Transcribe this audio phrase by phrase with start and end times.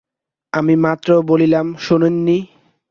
[0.53, 2.37] আমি মাত্র কী বললাম শোনেননি?